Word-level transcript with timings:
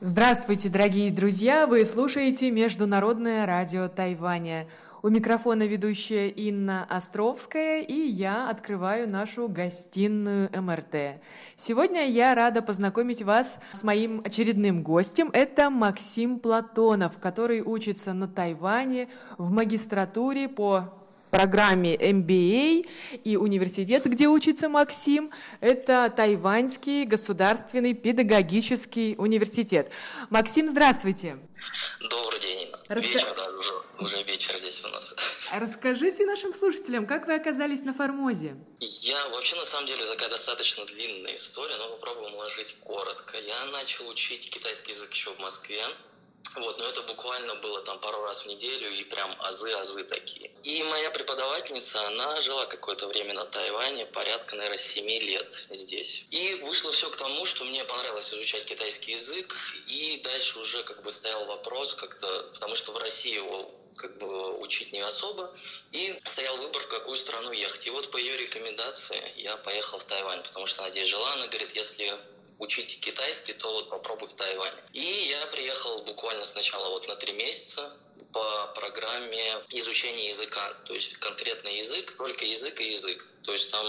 Здравствуйте, 0.00 0.68
дорогие 0.68 1.10
друзья! 1.10 1.66
Вы 1.66 1.84
слушаете 1.84 2.52
Международное 2.52 3.46
радио 3.46 3.88
Тайваня. 3.88 4.68
У 5.02 5.08
микрофона 5.08 5.66
ведущая 5.66 6.28
Инна 6.28 6.86
Островская, 6.88 7.82
и 7.82 7.94
я 7.94 8.48
открываю 8.48 9.10
нашу 9.10 9.48
гостиную 9.48 10.50
МРТ. 10.52 11.20
Сегодня 11.56 12.06
я 12.06 12.36
рада 12.36 12.62
познакомить 12.62 13.22
вас 13.22 13.58
с 13.72 13.82
моим 13.82 14.22
очередным 14.24 14.84
гостем. 14.84 15.30
Это 15.32 15.68
Максим 15.68 16.38
Платонов, 16.38 17.18
который 17.18 17.60
учится 17.60 18.12
на 18.12 18.28
Тайване 18.28 19.08
в 19.36 19.50
магистратуре 19.50 20.48
по 20.48 20.94
программе 21.28 21.94
MBA 21.96 22.88
и 23.24 23.36
университет, 23.36 24.04
где 24.06 24.26
учится 24.26 24.68
Максим, 24.68 25.30
это 25.60 26.12
Тайваньский 26.14 27.04
государственный 27.04 27.94
педагогический 27.94 29.14
университет. 29.18 29.90
Максим, 30.30 30.68
здравствуйте. 30.68 31.38
Добрый 32.10 32.40
день. 32.40 32.72
Раска... 32.88 33.10
Вечер, 33.10 33.34
да, 33.36 33.50
уже, 33.50 33.72
уже 33.98 34.22
вечер 34.22 34.56
здесь 34.58 34.82
у 34.84 34.88
нас. 34.88 35.14
Расскажите 35.52 36.24
нашим 36.24 36.52
слушателям, 36.54 37.06
как 37.06 37.26
вы 37.26 37.34
оказались 37.34 37.82
на 37.82 37.92
Формозе? 37.92 38.56
Я 38.80 39.28
вообще, 39.28 39.56
на 39.56 39.64
самом 39.64 39.86
деле, 39.86 40.06
такая 40.06 40.30
достаточно 40.30 40.84
длинная 40.86 41.34
история, 41.34 41.76
но 41.76 41.90
попробуем 41.96 42.34
уложить 42.34 42.76
коротко. 42.80 43.36
Я 43.38 43.66
начал 43.66 44.08
учить 44.08 44.50
китайский 44.50 44.92
язык 44.92 45.12
еще 45.12 45.34
в 45.34 45.38
Москве. 45.38 45.84
Вот, 46.56 46.78
но 46.78 46.86
это 46.86 47.02
буквально 47.02 47.56
было 47.56 47.80
там 47.82 48.00
пару 48.00 48.22
раз 48.22 48.40
в 48.40 48.46
неделю 48.46 48.90
и 48.90 49.04
прям 49.04 49.36
азы-азы 49.40 50.04
такие. 50.04 50.50
И 50.62 50.82
моя 50.84 51.10
преподавательница, 51.10 52.06
она 52.06 52.40
жила 52.40 52.66
какое-то 52.66 53.06
время 53.06 53.34
на 53.34 53.44
Тайване, 53.44 54.06
порядка, 54.06 54.56
наверное, 54.56 54.78
7 54.78 55.06
лет 55.06 55.66
здесь. 55.70 56.24
И 56.30 56.54
вышло 56.62 56.92
все 56.92 57.10
к 57.10 57.16
тому, 57.16 57.44
что 57.44 57.64
мне 57.64 57.84
понравилось 57.84 58.32
изучать 58.32 58.64
китайский 58.64 59.12
язык, 59.12 59.54
и 59.86 60.20
дальше 60.24 60.58
уже 60.58 60.82
как 60.82 61.02
бы 61.02 61.12
стоял 61.12 61.44
вопрос 61.46 61.94
как-то, 61.94 62.50
потому 62.54 62.74
что 62.76 62.92
в 62.92 62.96
России 62.96 63.34
его 63.34 63.70
как 63.96 64.16
бы 64.18 64.58
учить 64.60 64.92
не 64.92 65.00
особо, 65.00 65.54
и 65.92 66.18
стоял 66.24 66.56
выбор, 66.58 66.82
в 66.82 66.88
какую 66.88 67.16
страну 67.16 67.52
ехать. 67.52 67.86
И 67.86 67.90
вот 67.90 68.10
по 68.10 68.16
ее 68.16 68.36
рекомендации 68.36 69.32
я 69.36 69.56
поехал 69.56 69.98
в 69.98 70.04
Тайвань, 70.04 70.42
потому 70.42 70.66
что 70.66 70.82
она 70.82 70.90
здесь 70.90 71.08
жила, 71.08 71.32
она 71.32 71.48
говорит, 71.48 71.74
если 71.74 72.18
учить 72.58 73.00
китайский, 73.00 73.54
то 73.54 73.72
вот 73.72 73.90
попробуй 73.90 74.28
в 74.28 74.32
Тайване. 74.34 74.78
И 74.92 75.28
я 75.28 75.46
приехал 75.46 76.02
буквально 76.04 76.44
сначала 76.44 76.90
вот 76.90 77.08
на 77.08 77.16
три 77.16 77.32
месяца 77.32 77.92
по 78.32 78.66
программе 78.74 79.64
изучения 79.70 80.28
языка, 80.28 80.74
то 80.86 80.94
есть 80.94 81.14
конкретный 81.18 81.78
язык, 81.78 82.16
только 82.16 82.44
язык 82.44 82.80
и 82.80 82.90
язык. 82.90 83.26
То 83.44 83.52
есть 83.52 83.70
там 83.70 83.86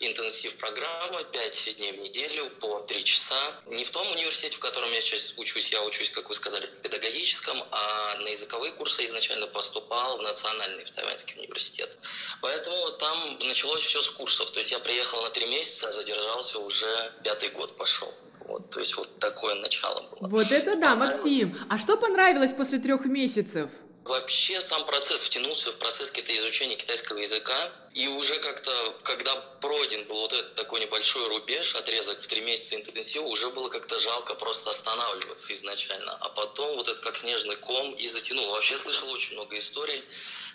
интенсив 0.00 0.56
программа, 0.56 1.22
5 1.22 1.76
дней 1.76 1.92
в 1.92 1.98
неделю 1.98 2.50
по 2.60 2.80
3 2.80 3.04
часа. 3.04 3.62
Не 3.66 3.84
в 3.84 3.90
том 3.90 4.10
университете, 4.10 4.56
в 4.56 4.58
котором 4.58 4.90
я 4.92 5.00
сейчас 5.00 5.34
учусь, 5.36 5.68
я 5.68 5.84
учусь, 5.84 6.10
как 6.10 6.28
вы 6.28 6.34
сказали, 6.34 6.66
в 6.66 6.80
педагогическом, 6.80 7.62
а 7.70 8.16
на 8.16 8.28
языковые 8.28 8.72
курсы 8.72 9.04
изначально 9.04 9.46
поступал 9.46 10.18
в 10.18 10.22
национальный, 10.22 10.84
в 10.84 10.90
Тайваньский 10.90 11.38
университет. 11.38 11.96
Поэтому 12.42 12.90
там 12.92 13.38
началось 13.38 13.82
все 13.82 14.02
с 14.02 14.08
курсов. 14.08 14.50
То 14.50 14.58
есть 14.58 14.72
я 14.72 14.80
приехал 14.80 15.22
на 15.22 15.30
3 15.30 15.46
месяца, 15.46 15.92
задержался 15.92 16.58
уже 16.58 17.12
пятый 17.22 17.50
год 17.50 17.76
пошел. 17.76 18.12
Вот, 18.48 18.70
то 18.70 18.80
есть 18.80 18.96
вот 18.96 19.18
такое 19.18 19.54
начало 19.56 20.02
было. 20.10 20.28
Вот 20.28 20.50
это 20.50 20.76
да, 20.76 20.96
Максим. 20.96 21.54
А 21.68 21.78
что 21.78 21.98
понравилось 21.98 22.54
после 22.54 22.78
трех 22.78 23.04
месяцев? 23.04 23.70
Вообще 24.08 24.58
сам 24.62 24.86
процесс 24.86 25.20
втянулся 25.20 25.70
в 25.70 25.76
процесс 25.76 26.08
какие-то 26.08 26.34
изучения 26.34 26.76
китайского 26.76 27.18
языка. 27.18 27.70
И 27.92 28.08
уже 28.08 28.38
как-то, 28.38 28.96
когда 29.02 29.36
пройден 29.36 30.06
был 30.06 30.20
вот 30.20 30.32
этот 30.32 30.54
такой 30.54 30.80
небольшой 30.80 31.28
рубеж, 31.28 31.74
отрезок 31.74 32.18
в 32.18 32.26
три 32.26 32.40
месяца 32.40 32.74
интенсива, 32.76 33.24
уже 33.24 33.50
было 33.50 33.68
как-то 33.68 33.98
жалко 33.98 34.34
просто 34.34 34.70
останавливаться 34.70 35.52
изначально. 35.52 36.16
А 36.20 36.30
потом 36.30 36.76
вот 36.76 36.88
это 36.88 36.98
как 37.02 37.18
снежный 37.18 37.56
ком 37.56 37.92
и 37.92 38.08
затянул. 38.08 38.48
Вообще 38.48 38.78
слышал 38.78 39.10
очень 39.10 39.34
много 39.34 39.58
историй, 39.58 40.02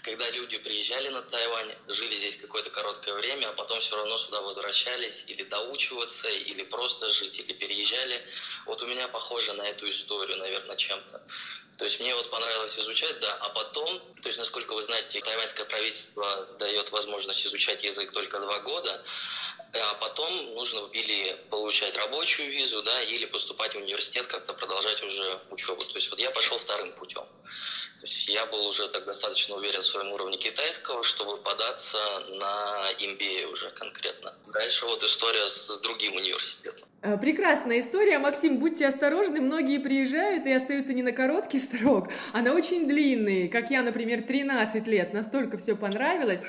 когда 0.01 0.31
люди 0.31 0.57
приезжали 0.57 1.09
на 1.09 1.21
Тайвань, 1.21 1.75
жили 1.87 2.15
здесь 2.15 2.35
какое-то 2.35 2.71
короткое 2.71 3.13
время, 3.13 3.49
а 3.49 3.53
потом 3.53 3.81
все 3.81 3.95
равно 3.95 4.17
сюда 4.17 4.41
возвращались 4.41 5.23
или 5.27 5.43
доучиваться, 5.43 6.29
или 6.29 6.63
просто 6.63 7.09
жить, 7.09 7.37
или 7.39 7.53
переезжали. 7.53 8.25
Вот 8.65 8.81
у 8.81 8.87
меня 8.87 9.07
похоже 9.07 9.53
на 9.53 9.61
эту 9.63 9.89
историю, 9.89 10.37
наверное, 10.37 10.75
чем-то. 10.75 11.21
То 11.77 11.85
есть 11.85 11.99
мне 11.99 12.13
вот 12.15 12.29
понравилось 12.29 12.77
изучать, 12.77 13.19
да, 13.19 13.33
а 13.43 13.49
потом, 13.49 13.99
то 14.21 14.29
есть, 14.29 14.39
насколько 14.39 14.73
вы 14.73 14.81
знаете, 14.81 15.19
тайваньское 15.19 15.65
правительство 15.65 16.45
дает 16.59 16.91
возможность 16.91 17.45
изучать 17.45 17.83
язык 17.83 18.13
только 18.13 18.39
два 18.39 18.59
года, 18.59 19.03
а 19.73 19.93
потом 19.95 20.53
нужно 20.53 20.87
или 20.93 21.33
получать 21.49 21.97
рабочую 21.97 22.49
визу, 22.49 22.81
да, 22.83 23.01
или 23.01 23.25
поступать 23.25 23.73
в 23.73 23.79
университет, 23.79 24.27
как-то 24.27 24.53
продолжать 24.53 25.03
уже 25.03 25.41
учебу. 25.49 25.83
То 25.83 25.95
есть 25.95 26.09
вот 26.09 26.19
я 26.19 26.31
пошел 26.31 26.57
вторым 26.57 26.93
путем. 26.93 27.25
То 27.99 28.03
есть 28.03 28.29
я 28.29 28.45
был 28.45 28.65
уже 28.65 28.87
так 28.87 29.03
достаточно 29.03 29.55
уверен 29.55 29.81
в 29.81 29.87
своем 29.87 30.13
уровне 30.13 30.37
китайского, 30.37 31.03
чтобы 31.03 31.37
податься 31.37 32.19
на 32.29 32.93
MBA 32.93 33.45
уже 33.47 33.71
конкретно. 33.71 34.33
Дальше 34.53 34.85
вот 34.85 35.03
история 35.03 35.45
с 35.45 35.77
другим 35.79 36.15
университетом. 36.15 36.92
Э, 37.05 37.17
прекрасная 37.17 37.81
история. 37.81 38.17
Максим, 38.17 38.59
будьте 38.59 38.87
осторожны. 38.87 39.41
Многие 39.41 39.77
приезжают 39.77 40.45
и 40.45 40.51
остаются 40.53 40.93
не 40.93 41.03
на 41.03 41.11
короткий 41.11 41.59
срок, 41.59 42.07
а 42.31 42.41
на 42.41 42.53
очень 42.53 42.87
длинный. 42.87 43.49
Как 43.49 43.69
я, 43.71 43.83
например, 43.83 44.23
13 44.23 44.87
лет. 44.87 45.13
Настолько 45.13 45.57
все 45.57 45.75
понравилось. 45.75 46.41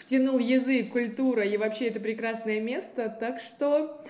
Втянул 0.00 0.38
язык, 0.38 0.92
культура 0.92 1.42
и 1.42 1.58
вообще 1.58 1.88
это 1.88 2.00
прекрасное 2.00 2.58
место. 2.58 3.14
Так 3.20 3.38
что, 3.38 4.02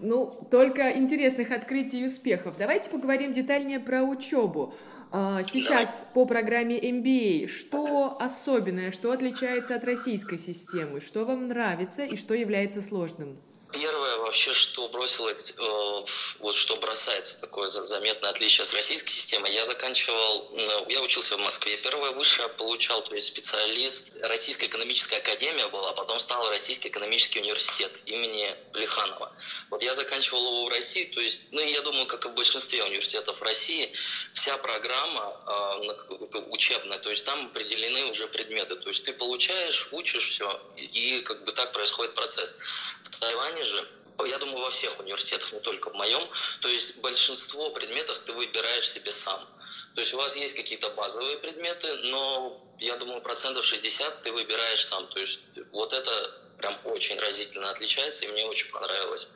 ну, 0.00 0.26
только 0.50 0.90
интересных 0.90 1.52
открытий 1.52 2.00
и 2.00 2.06
успехов. 2.06 2.56
Давайте 2.58 2.90
поговорим 2.90 3.32
детальнее 3.32 3.78
про 3.78 4.02
учебу. 4.02 4.74
А, 5.12 5.44
сейчас 5.44 6.04
по 6.14 6.26
программе 6.26 6.80
MBA, 6.80 7.46
что 7.46 8.16
особенное, 8.18 8.90
что 8.90 9.12
отличается 9.12 9.76
от 9.76 9.84
российской 9.84 10.38
системы, 10.38 11.00
что 11.00 11.24
вам 11.24 11.46
нравится 11.46 12.04
и 12.04 12.16
что 12.16 12.34
является 12.34 12.82
сложным? 12.82 13.38
Первое 13.72 14.03
вообще, 14.24 14.52
что 14.52 14.88
бросилось, 14.88 15.52
э, 15.56 16.04
вот 16.38 16.54
что 16.54 16.76
бросается 16.76 17.38
такое 17.38 17.68
заметное 17.68 18.30
отличие 18.30 18.64
с 18.64 18.72
российской 18.72 19.12
системой, 19.12 19.52
я 19.52 19.64
заканчивал, 19.64 20.48
ну, 20.50 20.88
я 20.88 21.00
учился 21.02 21.36
в 21.36 21.40
Москве, 21.40 21.76
первое 21.76 22.12
высшее 22.12 22.48
получал, 22.48 23.02
то 23.02 23.14
есть 23.14 23.28
специалист, 23.28 24.12
Российская 24.22 24.66
экономическая 24.66 25.18
академия 25.18 25.68
была, 25.68 25.90
а 25.90 25.92
потом 25.92 26.18
стал 26.20 26.48
Российский 26.48 26.88
экономический 26.88 27.40
университет 27.40 27.92
имени 28.06 28.56
Плеханова. 28.72 29.32
Вот 29.70 29.82
я 29.82 29.94
заканчивал 29.94 30.46
его 30.46 30.64
в 30.66 30.68
России, 30.68 31.04
то 31.04 31.20
есть, 31.20 31.46
ну 31.50 31.60
я 31.60 31.82
думаю, 31.82 32.06
как 32.06 32.24
и 32.24 32.28
в 32.28 32.34
большинстве 32.34 32.82
университетов 32.84 33.40
России, 33.42 33.92
вся 34.32 34.56
программа 34.58 35.36
э, 35.46 36.40
учебная, 36.48 36.98
то 36.98 37.10
есть 37.10 37.24
там 37.24 37.46
определены 37.46 38.06
уже 38.06 38.26
предметы, 38.28 38.76
то 38.76 38.88
есть 38.88 39.04
ты 39.04 39.12
получаешь, 39.12 39.88
учишь 39.92 40.30
все, 40.30 40.60
и 40.76 41.20
как 41.20 41.44
бы 41.44 41.52
так 41.52 41.72
происходит 41.72 42.14
процесс. 42.14 42.56
В 43.02 43.20
Тайване 43.20 43.64
же, 43.64 43.88
я 44.24 44.38
думаю, 44.38 44.58
во 44.58 44.70
всех 44.70 44.98
университетах, 45.00 45.52
не 45.52 45.60
только 45.60 45.90
в 45.90 45.94
моем, 45.94 46.28
то 46.60 46.68
есть 46.68 46.96
большинство 46.96 47.70
предметов 47.70 48.20
ты 48.20 48.32
выбираешь 48.32 48.90
себе 48.90 49.10
сам. 49.10 49.40
То 49.94 50.00
есть 50.00 50.14
у 50.14 50.16
вас 50.16 50.34
есть 50.36 50.54
какие-то 50.54 50.90
базовые 50.90 51.38
предметы, 51.38 51.94
но 51.96 52.60
я 52.78 52.96
думаю, 52.96 53.20
процентов 53.20 53.64
60 53.64 54.22
ты 54.22 54.32
выбираешь 54.32 54.86
сам. 54.86 55.06
То 55.08 55.20
есть 55.20 55.40
вот 55.72 55.92
это 55.92 56.40
прям 56.58 56.78
очень 56.84 57.18
разительно 57.18 57.70
отличается, 57.70 58.24
и 58.24 58.28
мне 58.28 58.44
очень 58.46 58.70
понравилось. 58.70 59.28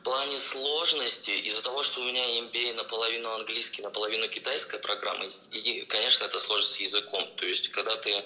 В 0.00 0.02
плане 0.04 0.38
сложности, 0.38 1.30
из-за 1.30 1.62
того, 1.62 1.82
что 1.82 2.00
у 2.00 2.04
меня 2.04 2.24
MBA 2.40 2.74
наполовину 2.74 3.30
английский, 3.30 3.82
наполовину 3.82 4.28
китайская 4.28 4.78
программа, 4.78 5.26
и, 5.50 5.84
конечно, 5.86 6.24
это 6.24 6.38
сложность 6.38 6.74
с 6.74 6.80
языком. 6.80 7.28
То 7.36 7.46
есть, 7.46 7.68
когда 7.68 7.96
ты 7.96 8.24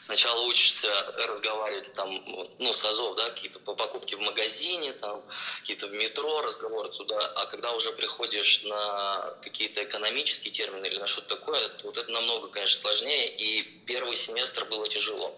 сначала 0.00 0.42
учишься 0.42 0.92
разговаривать 1.26 1.92
там, 1.94 2.22
ну, 2.58 2.72
с 2.72 2.84
азов, 2.84 3.16
да, 3.16 3.30
какие-то 3.30 3.58
по 3.58 3.74
покупке 3.74 4.16
в 4.16 4.20
магазине, 4.20 4.92
там, 4.92 5.24
какие-то 5.60 5.86
в 5.86 5.92
метро, 5.92 6.42
разговоры 6.42 6.90
туда, 6.90 7.18
а 7.34 7.46
когда 7.46 7.72
уже 7.72 7.90
приходишь 7.92 8.62
на 8.62 9.34
какие-то 9.42 9.82
экономические 9.82 10.52
термины 10.52 10.86
или 10.86 10.98
на 10.98 11.06
что-то 11.06 11.36
такое, 11.36 11.70
вот 11.82 11.96
это 11.96 12.10
намного, 12.10 12.48
конечно, 12.48 12.80
сложнее, 12.80 13.34
и 13.34 13.62
первый 13.86 14.16
семестр 14.16 14.66
было 14.66 14.86
тяжело 14.88 15.34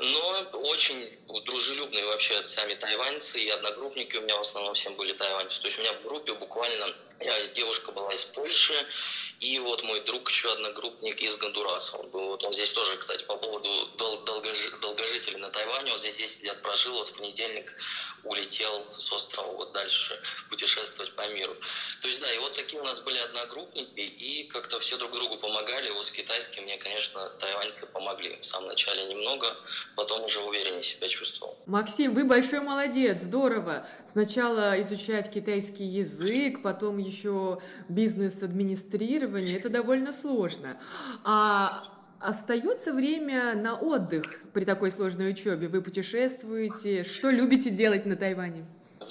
но 0.00 0.50
очень 0.52 1.18
дружелюбные 1.44 2.06
вообще 2.06 2.42
сами 2.42 2.74
тайваньцы 2.74 3.38
и 3.38 3.48
одногруппники 3.50 4.16
у 4.16 4.22
меня 4.22 4.36
в 4.36 4.40
основном 4.40 4.74
всем 4.74 4.94
были 4.94 5.12
тайваньцы. 5.12 5.60
То 5.60 5.66
есть 5.66 5.78
у 5.78 5.82
меня 5.82 5.92
в 5.92 6.02
группе 6.02 6.32
буквально 6.32 6.94
я, 7.20 7.46
девушка 7.48 7.92
была 7.92 8.12
из 8.14 8.24
Польши, 8.24 8.86
И 9.40 9.58
вот 9.58 9.82
мой 9.84 10.04
друг, 10.04 10.28
еще 10.28 10.52
одногруппник 10.52 11.22
из 11.22 11.38
Гондураса. 11.38 11.96
Он 11.96 12.10
был, 12.10 12.26
вот 12.28 12.44
он 12.44 12.52
здесь 12.52 12.68
тоже, 12.68 12.98
кстати, 12.98 13.24
по 13.24 13.36
поводу 13.36 13.70
дол 13.96 14.20
долгожи 14.26 14.70
долгожителей 14.82 15.38
на 15.38 15.48
Тайване. 15.48 15.92
Он 15.92 15.98
здесь 15.98 16.12
10 16.14 16.42
лет 16.42 16.60
прожил, 16.60 16.92
вот 16.92 17.08
в 17.08 17.14
понедельник 17.14 17.74
улетел 18.24 18.84
с 18.90 19.10
острова 19.10 19.50
вот 19.52 19.72
дальше 19.72 20.20
путешествовать 20.50 21.16
по 21.16 21.26
миру. 21.28 21.56
То 22.02 22.08
есть, 22.08 22.20
да, 22.20 22.30
и 22.30 22.38
вот 22.38 22.54
такие 22.54 22.82
у 22.82 22.84
нас 22.84 23.00
были 23.00 23.16
одногруппники, 23.16 24.00
и 24.00 24.44
как-то 24.44 24.78
все 24.78 24.98
друг 24.98 25.12
другу 25.12 25.38
помогали. 25.38 25.88
Вот 25.88 26.04
с 26.04 26.10
китайским 26.12 26.64
мне, 26.64 26.76
конечно, 26.76 27.30
тайваньцы 27.38 27.86
помогли. 27.86 28.36
В 28.40 28.44
самом 28.44 28.68
начале 28.68 29.06
немного, 29.06 29.56
потом 29.96 30.22
уже 30.22 30.40
увереннее 30.40 30.82
себя 30.82 31.08
чувствовал. 31.08 31.56
Максим, 31.64 32.12
вы 32.12 32.24
большой 32.24 32.60
молодец, 32.60 33.22
здорово. 33.22 33.88
Сначала 34.06 34.78
изучать 34.82 35.32
китайский 35.32 35.84
язык, 35.84 36.62
потом 36.62 36.98
еще 36.98 37.58
бизнес-администрирование. 37.88 39.29
Это 39.38 39.68
довольно 39.68 40.12
сложно. 40.12 40.80
А 41.24 41.90
Остается 42.20 42.92
время 42.92 43.54
на 43.54 43.78
отдых 43.78 44.26
при 44.52 44.66
такой 44.66 44.90
сложной 44.90 45.30
учебе? 45.30 45.68
Вы 45.68 45.80
путешествуете? 45.80 47.02
Что 47.02 47.30
любите 47.30 47.70
делать 47.70 48.04
на 48.04 48.14
Тайване? 48.14 48.66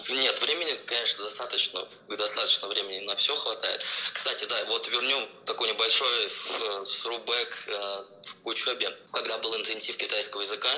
Нет, 0.09 0.39
времени, 0.41 0.79
конечно, 0.85 1.23
достаточно, 1.23 1.87
достаточно 2.07 2.67
времени 2.67 2.99
на 3.05 3.15
все 3.15 3.35
хватает. 3.35 3.83
Кстати, 4.13 4.45
да, 4.45 4.63
вот 4.65 4.87
вернем 4.87 5.27
такой 5.45 5.69
небольшой 5.69 6.29
срубэк 6.85 7.67
э, 7.67 8.03
в 8.43 8.47
учебе. 8.47 8.95
Когда 9.11 9.39
был 9.39 9.55
интенсив 9.57 9.97
китайского 9.97 10.41
языка, 10.41 10.69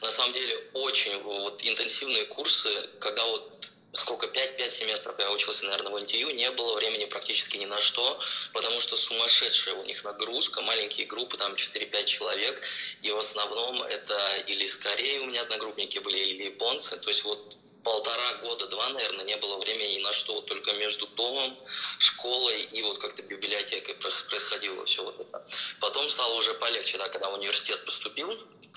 на 0.00 0.10
самом 0.10 0.32
деле 0.32 0.56
очень 0.74 1.20
вот 1.22 1.60
интенсивные 1.64 2.24
курсы, 2.26 2.70
когда 3.00 3.24
вот 3.26 3.59
сколько, 3.92 4.26
5-5 4.26 4.70
семестров 4.70 5.18
я 5.18 5.30
учился, 5.30 5.64
наверное, 5.64 5.92
в 5.92 6.02
НТЮ, 6.02 6.30
не 6.30 6.50
было 6.50 6.74
времени 6.74 7.06
практически 7.06 7.56
ни 7.56 7.66
на 7.66 7.80
что, 7.80 8.20
потому 8.52 8.80
что 8.80 8.96
сумасшедшая 8.96 9.74
у 9.74 9.84
них 9.84 10.04
нагрузка, 10.04 10.60
маленькие 10.60 11.06
группы, 11.06 11.36
там 11.36 11.54
4-5 11.54 12.04
человек, 12.04 12.62
и 13.02 13.10
в 13.10 13.18
основном 13.18 13.82
это 13.82 14.36
или 14.46 14.64
из 14.64 14.76
Кореи 14.76 15.18
у 15.18 15.26
меня 15.26 15.42
одногруппники 15.42 15.98
были, 15.98 16.18
или 16.18 16.44
японцы, 16.44 16.96
то 16.96 17.08
есть 17.08 17.24
вот 17.24 17.56
полтора 17.84 18.34
года, 18.34 18.66
два, 18.66 18.88
наверное, 18.90 19.24
не 19.24 19.36
было 19.36 19.58
времени 19.58 19.98
ни 19.98 20.00
на 20.00 20.12
что, 20.12 20.40
только 20.42 20.72
между 20.74 21.06
домом, 21.08 21.56
школой 21.98 22.62
и 22.62 22.82
вот 22.82 22.98
как-то 22.98 23.22
библиотекой 23.22 23.94
происходило 23.94 24.84
все 24.84 25.02
вот 25.02 25.20
это. 25.20 25.46
Потом 25.80 26.08
стало 26.08 26.34
уже 26.34 26.54
полегче, 26.54 26.98
да, 26.98 27.08
когда 27.08 27.30
в 27.30 27.34
университет 27.34 27.84
поступил, 27.84 28.28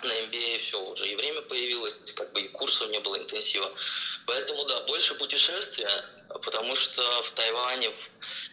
на 0.03 0.11
MBA 0.11 0.59
все, 0.59 0.81
уже 0.81 1.07
и 1.07 1.15
время 1.15 1.41
появилось, 1.41 1.95
как 2.15 2.31
бы 2.33 2.41
и 2.41 2.47
курсов 2.49 2.89
не 2.89 2.99
было 2.99 3.17
интенсива. 3.17 3.71
Поэтому, 4.25 4.65
да, 4.65 4.81
больше 4.81 5.15
путешествия, 5.15 6.05
потому 6.29 6.75
что 6.75 7.23
в 7.23 7.31
Тайване 7.31 7.93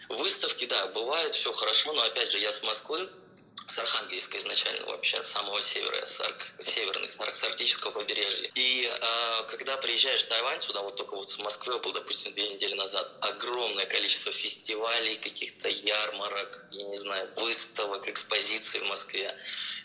выставки, 0.08 0.66
да, 0.66 0.86
бывает 0.88 1.34
все 1.34 1.52
хорошо, 1.52 1.92
но 1.92 2.02
опять 2.02 2.30
же, 2.32 2.38
я 2.38 2.50
с 2.50 2.62
Москвы, 2.62 3.08
с 3.66 3.78
Архангельска 3.78 4.38
изначально 4.38 4.86
вообще, 4.86 5.22
с 5.22 5.28
самого 5.28 5.60
севера, 5.60 6.04
с, 6.06 6.20
арк, 6.20 6.54
северных, 6.60 7.12
с 7.12 7.42
арктического 7.42 7.92
побережья. 7.92 8.50
И 8.54 8.90
э, 8.90 9.42
когда 9.48 9.76
приезжаешь 9.76 10.24
в 10.24 10.28
Тайвань, 10.28 10.60
сюда 10.60 10.82
вот 10.82 10.96
только 10.96 11.14
вот 11.14 11.28
в 11.28 11.38
Москве 11.38 11.78
был, 11.78 11.92
допустим, 11.92 12.32
две 12.34 12.48
недели 12.48 12.74
назад, 12.74 13.08
огромное 13.20 13.86
количество 13.86 14.32
фестивалей, 14.32 15.16
каких-то 15.16 15.68
ярмарок, 15.68 16.66
я 16.70 16.84
не 16.84 16.96
знаю, 16.96 17.32
выставок, 17.36 18.08
экспозиций 18.08 18.80
в 18.80 18.86
Москве. 18.86 19.34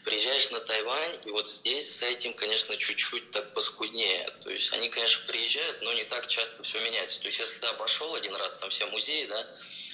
Приезжаешь 0.03 0.49
на 0.51 0.59
Тайвань, 0.59 1.19
и 1.25 1.31
вот 1.31 1.47
здесь 1.47 1.97
с 1.97 2.01
этим, 2.03 2.33
конечно, 2.33 2.77
чуть-чуть 2.77 3.31
так 3.31 3.53
поскуднее. 3.53 4.29
То 4.43 4.51
есть 4.51 4.71
они, 4.71 4.89
конечно, 4.89 5.25
приезжают, 5.25 5.81
но 5.81 5.93
не 5.93 6.03
так 6.03 6.27
часто 6.27 6.61
все 6.63 6.79
меняется. 6.79 7.19
То 7.19 7.27
есть 7.27 7.39
если 7.39 7.59
ты 7.59 7.67
обошел 7.67 8.13
один 8.13 8.35
раз 8.35 8.55
там 8.55 8.69
все 8.69 8.85
музеи, 8.85 9.25
да, 9.25 9.51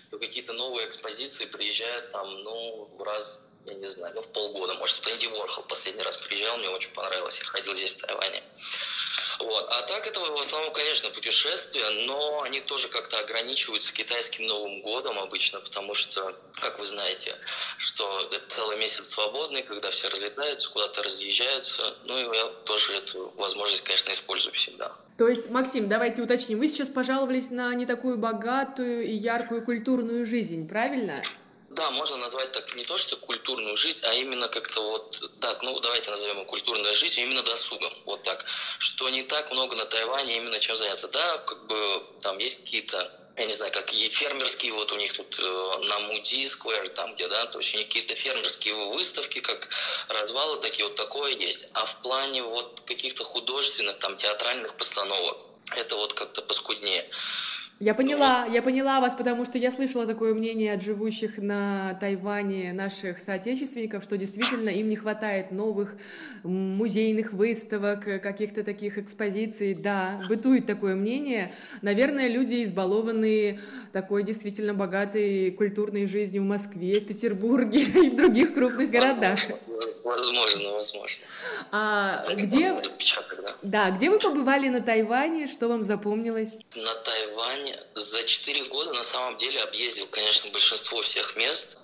то 0.09 0.19
какие-то 0.19 0.51
новые 0.51 0.87
экспозиции 0.87 1.45
приезжают 1.45 2.11
там, 2.11 2.43
ну, 2.43 2.97
раз 2.99 3.41
я 3.65 3.73
не 3.75 3.87
знаю, 3.87 4.13
ну, 4.15 4.21
в 4.21 4.31
полгода. 4.31 4.73
Может, 4.75 4.97
вот 4.97 5.13
Энди 5.13 5.27
Ворхол 5.27 5.63
последний 5.65 6.03
раз 6.03 6.17
приезжал, 6.17 6.57
мне 6.57 6.69
очень 6.69 6.91
понравилось. 6.91 7.37
Я 7.39 7.45
ходил 7.45 7.73
здесь, 7.73 7.93
в 7.93 7.97
Тайване. 7.97 8.43
Вот. 9.39 9.67
А 9.69 9.81
так 9.83 10.05
это 10.05 10.19
в 10.19 10.39
основном, 10.39 10.71
конечно, 10.73 11.09
путешествия, 11.09 11.89
но 12.05 12.43
они 12.43 12.61
тоже 12.61 12.89
как-то 12.89 13.19
ограничиваются 13.19 13.91
китайским 13.93 14.45
Новым 14.45 14.81
годом 14.81 15.19
обычно, 15.19 15.59
потому 15.59 15.95
что, 15.95 16.35
как 16.53 16.77
вы 16.79 16.85
знаете, 16.85 17.35
что 17.77 18.29
целый 18.49 18.77
месяц 18.77 19.09
свободный, 19.09 19.63
когда 19.63 19.89
все 19.89 20.09
разлетаются, 20.09 20.69
куда-то 20.69 21.01
разъезжаются. 21.03 21.95
Ну 22.05 22.17
и 22.19 22.35
я 22.35 22.45
тоже 22.65 22.95
эту 22.95 23.33
возможность, 23.35 23.83
конечно, 23.83 24.11
использую 24.11 24.53
всегда. 24.53 24.95
То 25.17 25.27
есть, 25.27 25.49
Максим, 25.49 25.87
давайте 25.89 26.21
уточним, 26.21 26.59
вы 26.59 26.67
сейчас 26.67 26.89
пожаловались 26.89 27.49
на 27.51 27.73
не 27.73 27.85
такую 27.85 28.17
богатую 28.17 29.05
и 29.05 29.11
яркую 29.11 29.63
культурную 29.63 30.25
жизнь, 30.25 30.67
правильно? 30.67 31.23
Да, 31.71 31.89
можно 31.89 32.17
назвать 32.17 32.51
так 32.51 32.75
не 32.75 32.83
то, 32.83 32.97
что 32.97 33.15
культурную 33.15 33.77
жизнь, 33.77 34.01
а 34.03 34.13
именно 34.13 34.49
как-то 34.49 34.81
вот, 34.81 35.21
так, 35.39 35.63
ну 35.63 35.79
давайте 35.79 36.09
назовем 36.11 36.39
ее 36.39 36.45
культурной 36.45 36.93
жизнью, 36.93 37.27
именно 37.27 37.43
досугом, 37.43 37.93
вот 38.03 38.23
так. 38.23 38.43
Что 38.79 39.07
не 39.09 39.23
так 39.23 39.51
много 39.51 39.77
на 39.77 39.85
Тайване 39.85 40.35
именно 40.35 40.59
чем 40.59 40.75
заняться. 40.75 41.07
Да, 41.07 41.37
как 41.37 41.67
бы 41.67 42.03
там 42.21 42.37
есть 42.39 42.57
какие-то 42.57 43.17
я 43.37 43.45
не 43.45 43.53
знаю, 43.53 43.71
как 43.71 43.93
и 43.93 44.09
фермерские, 44.09 44.73
вот 44.73 44.91
у 44.91 44.97
них 44.97 45.13
тут 45.13 45.39
э, 45.39 45.77
на 45.87 45.99
Муди 45.99 46.45
Сквер, 46.45 46.89
там 46.89 47.15
где, 47.15 47.29
да, 47.29 47.45
то 47.45 47.59
есть 47.59 47.73
у 47.73 47.77
них 47.77 47.87
какие-то 47.87 48.13
фермерские 48.15 48.75
выставки, 48.75 49.39
как 49.39 49.69
развалы 50.09 50.57
такие, 50.59 50.85
вот 50.85 50.97
такое 50.97 51.31
есть. 51.31 51.65
А 51.73 51.85
в 51.85 52.01
плане 52.01 52.43
вот 52.43 52.81
каких-то 52.81 53.23
художественных, 53.23 53.99
там, 53.99 54.17
театральных 54.17 54.75
постановок, 54.75 55.37
это 55.73 55.95
вот 55.95 56.13
как-то 56.13 56.41
поскуднее. 56.41 57.09
Я 57.81 57.95
поняла, 57.95 58.45
я 58.45 58.61
поняла 58.61 59.01
вас, 59.01 59.15
потому 59.15 59.43
что 59.43 59.57
я 59.57 59.71
слышала 59.71 60.05
такое 60.05 60.35
мнение 60.35 60.73
от 60.73 60.83
живущих 60.83 61.39
на 61.39 61.97
Тайване 61.99 62.73
наших 62.73 63.19
соотечественников, 63.19 64.03
что 64.03 64.17
действительно 64.17 64.69
им 64.69 64.87
не 64.87 64.95
хватает 64.95 65.51
новых 65.51 65.95
музейных 66.43 67.33
выставок, 67.33 68.03
каких-то 68.21 68.63
таких 68.63 68.99
экспозиций. 68.99 69.73
Да, 69.73 70.23
бытует 70.29 70.67
такое 70.67 70.93
мнение. 70.93 71.55
Наверное, 71.81 72.27
люди 72.27 72.61
избалованные 72.61 73.59
такой 73.91 74.21
действительно 74.21 74.75
богатой 74.75 75.49
культурной 75.49 76.05
жизнью 76.05 76.43
в 76.43 76.45
Москве, 76.45 76.99
в 76.99 77.07
Петербурге 77.07 77.81
и 78.05 78.11
в 78.11 78.15
других 78.15 78.53
крупных 78.53 78.91
городах. 78.91 79.39
Возможно, 80.03 80.73
возможно. 80.73 81.25
А 81.73 82.25
где... 82.33 82.73
да. 82.73 83.55
да, 83.61 83.91
где 83.91 84.09
вы 84.09 84.19
побывали 84.19 84.67
на 84.67 84.81
Тайване? 84.81 85.47
Что 85.47 85.69
вам 85.69 85.83
запомнилось? 85.83 86.57
На 86.75 86.95
Тайване 86.95 87.79
за 87.93 88.23
четыре 88.23 88.65
года 88.65 88.91
на 88.91 89.03
самом 89.03 89.37
деле 89.37 89.61
объездил, 89.61 90.05
конечно, 90.07 90.51
большинство 90.51 91.01
всех 91.01 91.37
мест. 91.37 91.77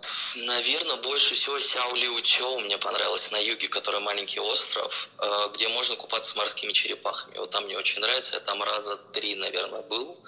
Наверное, 0.46 0.98
больше 0.98 1.34
всего 1.34 1.58
Сяо 1.60 2.22
Чоу 2.22 2.60
мне 2.60 2.77
понравилось 2.77 3.32
на 3.32 3.38
юге, 3.38 3.67
который 3.70 4.00
маленький 4.01 4.39
остров, 4.39 5.10
э, 5.20 5.50
где 5.53 5.67
можно 5.70 5.96
купаться 5.96 6.32
с 6.32 6.36
морскими 6.36 6.74
черепахами. 6.74 7.38
Вот 7.38 7.50
там 7.50 7.63
мне 7.65 7.77
очень 7.77 8.01
нравится. 8.01 8.36
Я 8.36 8.41
там 8.41 8.62
раза 8.62 8.98
три, 9.13 9.36
наверное, 9.36 9.82
был. 9.82 10.24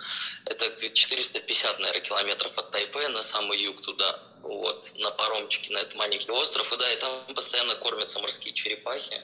Это 0.46 0.72
450, 0.92 1.80
наверное, 1.80 2.02
километров 2.02 2.58
от 2.58 2.72
Тайпе 2.72 3.08
на 3.10 3.22
самый 3.22 3.60
юг 3.62 3.82
туда 3.82 4.20
вот, 4.42 4.92
на 4.96 5.12
паромчике 5.12 5.74
на 5.74 5.80
этот 5.80 5.96
маленький 5.96 6.32
остров. 6.32 6.72
И 6.74 6.78
да, 6.78 6.92
и 6.92 6.96
там 6.96 7.26
постоянно 7.36 7.76
кормятся 7.76 8.20
морские 8.20 8.54
черепахи. 8.54 9.22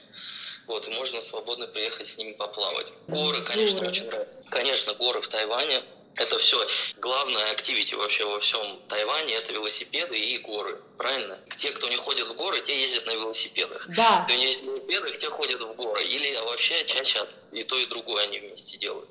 Вот, 0.66 0.86
и 0.86 0.90
можно 0.90 1.20
свободно 1.20 1.66
приехать 1.66 2.06
с 2.06 2.16
ними 2.16 2.32
поплавать. 2.32 2.92
Горы, 3.08 3.42
конечно, 3.42 3.78
горы. 3.78 3.90
очень 3.90 4.06
нравятся. 4.06 4.42
Конечно, 4.50 4.94
горы 4.94 5.20
в 5.20 5.28
Тайване. 5.28 5.82
Это 6.16 6.38
все. 6.38 6.66
Главное 6.96 7.50
активити 7.50 7.94
вообще 7.94 8.24
во 8.24 8.40
всем 8.40 8.80
Тайване 8.88 9.34
это 9.34 9.52
велосипеды 9.52 10.18
и 10.18 10.38
горы. 10.38 10.80
Правильно? 10.96 11.38
Те, 11.56 11.70
кто 11.72 11.88
не 11.88 11.96
ходит 11.96 12.28
в 12.28 12.34
горы, 12.34 12.62
те 12.62 12.80
ездят 12.80 13.06
на 13.06 13.12
велосипедах. 13.12 13.86
Да. 13.96 14.22
Кто 14.24 14.34
не 14.34 14.46
ездит 14.46 14.64
на 14.64 14.70
велосипедах, 14.70 15.18
те 15.18 15.28
ходят 15.28 15.60
в 15.60 15.74
горы. 15.74 16.04
Или 16.04 16.34
вообще 16.38 16.84
чаще 16.86 17.26
и 17.60 17.64
то, 17.64 17.76
и 17.76 17.86
другое 17.86 18.24
они 18.24 18.38
вместе 18.38 18.76
делают. 18.76 19.08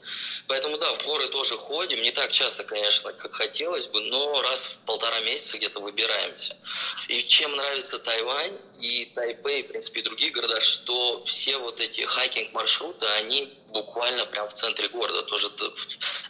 Поэтому 0.47 0.77
да, 0.77 0.93
в 0.93 1.05
горы 1.05 1.27
тоже 1.29 1.57
ходим. 1.57 2.01
Не 2.01 2.11
так 2.11 2.31
часто, 2.31 2.63
конечно, 2.63 3.11
как 3.13 3.33
хотелось 3.33 3.87
бы, 3.87 4.01
но 4.01 4.41
раз 4.41 4.59
в 4.59 4.85
полтора 4.85 5.19
месяца 5.21 5.57
где-то 5.57 5.79
выбираемся. 5.79 6.55
И 7.07 7.23
чем 7.23 7.55
нравится 7.55 7.99
Тайвань 7.99 8.57
и 8.79 9.11
Тайпэй, 9.15 9.63
в 9.63 9.67
принципе, 9.67 10.01
и 10.01 10.03
другие 10.03 10.31
города, 10.31 10.61
что 10.61 11.23
все 11.25 11.57
вот 11.57 11.79
эти 11.79 12.01
хайкинг-маршруты, 12.01 13.05
они 13.07 13.53
буквально 13.69 14.25
прям 14.25 14.47
в 14.47 14.53
центре 14.53 14.87
города, 14.87 15.23
тоже 15.23 15.51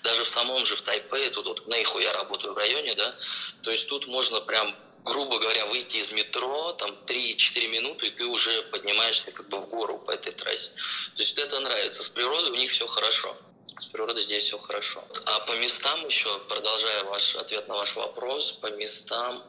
даже 0.03 0.23
в 0.23 0.27
самом 0.27 0.65
же 0.65 0.75
в 0.75 0.81
Тайпе, 0.81 1.29
тут 1.29 1.45
вот 1.45 1.59
в 1.59 1.67
Нейху 1.67 1.99
я 1.99 2.13
работаю 2.13 2.53
в 2.53 2.57
районе, 2.57 2.95
да, 2.95 3.15
то 3.61 3.71
есть 3.71 3.87
тут 3.87 4.07
можно 4.07 4.41
прям 4.41 4.75
грубо 5.05 5.39
говоря, 5.39 5.67
выйти 5.67 5.97
из 5.97 6.11
метро, 6.11 6.73
там 6.73 6.91
3-4 7.05 7.67
минуты, 7.67 8.07
и 8.07 8.09
ты 8.11 8.25
уже 8.25 8.63
поднимаешься 8.63 9.31
как 9.31 9.47
бы 9.47 9.59
в 9.59 9.69
гору 9.69 9.99
по 9.99 10.11
этой 10.11 10.33
трассе. 10.33 10.71
То 11.15 11.21
есть 11.21 11.37
это 11.37 11.59
нравится. 11.59 12.01
С 12.01 12.09
природой 12.09 12.51
у 12.51 12.55
них 12.55 12.71
все 12.71 12.87
хорошо. 12.87 13.37
С 13.77 13.85
природой 13.85 14.23
здесь 14.23 14.45
все 14.45 14.57
хорошо. 14.57 15.03
А 15.25 15.39
по 15.41 15.53
местам 15.53 16.05
еще, 16.05 16.39
продолжая 16.49 17.03
ваш 17.03 17.35
ответ 17.35 17.67
на 17.67 17.75
ваш 17.75 17.95
вопрос, 17.95 18.51
по 18.53 18.67
местам 18.71 19.43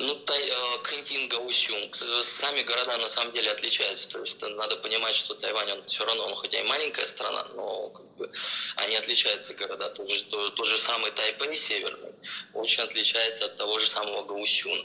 Ну, 0.00 0.14
тай, 0.14 0.48
э, 0.48 0.78
Кэнтин, 0.84 1.28
Гаусюнг. 1.28 1.96
Сами 2.22 2.62
города 2.62 2.96
на 2.98 3.08
самом 3.08 3.32
деле 3.32 3.50
отличаются. 3.50 4.08
То 4.08 4.20
есть 4.20 4.40
надо 4.40 4.76
понимать, 4.76 5.16
что 5.16 5.34
Тайвань, 5.34 5.72
он 5.72 5.84
все 5.86 6.04
равно, 6.04 6.24
он 6.24 6.36
хотя 6.36 6.60
и 6.60 6.62
маленькая 6.68 7.04
страна, 7.04 7.44
но 7.56 7.90
как 7.90 8.06
бы, 8.14 8.30
они 8.76 8.94
отличаются 8.94 9.54
города. 9.54 9.90
Тот 9.90 10.08
же, 10.08 10.22
тот, 10.26 10.54
тот 10.54 10.68
же 10.68 10.78
самый 10.78 11.10
Тайпэй 11.10 11.56
северный 11.56 12.12
очень 12.54 12.84
отличается 12.84 13.46
от 13.46 13.56
того 13.56 13.80
же 13.80 13.88
самого 13.88 14.22
Гаусюна. 14.22 14.84